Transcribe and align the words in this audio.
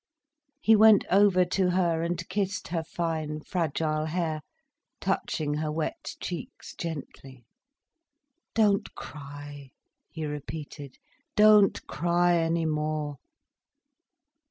He 0.59 0.75
went 0.75 1.05
over 1.11 1.45
to 1.45 1.69
her 1.69 2.01
and 2.01 2.27
kissed 2.27 2.69
her 2.69 2.83
fine, 2.83 3.41
fragile 3.41 4.05
hair, 4.05 4.41
touching 4.99 5.53
her 5.53 5.71
wet 5.71 6.15
cheeks 6.19 6.73
gently. 6.73 7.45
"Don't 8.55 8.95
cry," 8.95 9.69
he 10.09 10.25
repeated, 10.25 10.97
"don't 11.35 11.85
cry 11.85 12.35
any 12.37 12.65
more." 12.65 13.17